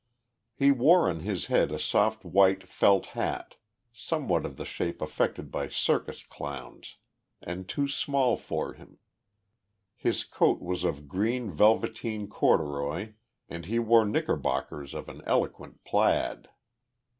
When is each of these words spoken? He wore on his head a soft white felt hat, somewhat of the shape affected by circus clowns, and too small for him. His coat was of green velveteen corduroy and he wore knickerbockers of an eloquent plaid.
He 0.55 0.71
wore 0.71 1.07
on 1.07 1.19
his 1.19 1.45
head 1.45 1.71
a 1.71 1.77
soft 1.77 2.25
white 2.25 2.67
felt 2.67 3.05
hat, 3.13 3.57
somewhat 3.93 4.47
of 4.47 4.57
the 4.57 4.65
shape 4.65 4.99
affected 4.99 5.51
by 5.51 5.67
circus 5.69 6.23
clowns, 6.23 6.95
and 7.39 7.69
too 7.69 7.87
small 7.87 8.35
for 8.35 8.73
him. 8.73 8.97
His 9.95 10.23
coat 10.23 10.59
was 10.59 10.83
of 10.83 11.07
green 11.07 11.51
velveteen 11.51 12.27
corduroy 12.27 13.13
and 13.47 13.67
he 13.67 13.77
wore 13.77 14.03
knickerbockers 14.03 14.95
of 14.95 15.07
an 15.07 15.21
eloquent 15.27 15.83
plaid. 15.83 16.49